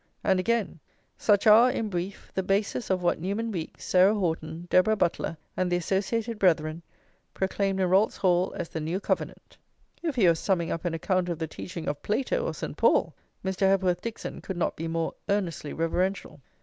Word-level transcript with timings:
And 0.23 0.39
again: 0.39 0.79
"Such 1.15 1.45
are, 1.45 1.69
in 1.69 1.87
brief, 1.87 2.31
the 2.33 2.41
bases 2.41 2.89
of 2.89 3.03
what 3.03 3.19
Newman 3.21 3.51
Weeks, 3.51 3.85
Sarah 3.85 4.15
Horton, 4.15 4.65
Deborah 4.71 4.95
Butler, 4.95 5.37
and 5.55 5.71
the 5.71 5.75
associated 5.77 6.39
brethren, 6.39 6.81
proclaimed 7.35 7.79
in 7.79 7.87
Rolt's 7.87 8.17
Hall 8.17 8.51
as 8.57 8.69
the 8.69 8.79
new 8.79 8.99
covenant!" 8.99 9.57
If 10.01 10.15
he 10.15 10.27
was 10.27 10.39
summing 10.39 10.71
up 10.71 10.85
an 10.85 10.95
account 10.95 11.29
of 11.29 11.37
the 11.37 11.45
teaching 11.45 11.87
of 11.87 12.01
Plato 12.01 12.43
or 12.43 12.55
St. 12.55 12.75
Paul, 12.75 13.13
Mr. 13.45 13.67
Hepworth 13.67 14.01
Dixon 14.01 14.41
could 14.41 14.57
not 14.57 14.75
be 14.75 14.87
more 14.87 15.13
earnestly 15.29 15.71
reverential. 15.71 16.41